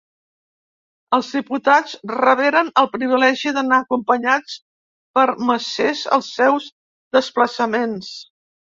Els 1.17 1.27
diputats 1.35 1.93
reberen 2.13 2.73
el 2.83 2.89
privilegi 2.95 3.53
d'anar 3.59 3.79
acompanyats 3.83 4.59
per 5.21 5.29
macers 5.53 6.05
als 6.19 6.35
seus 6.43 6.75
desplaçaments. 7.21 8.15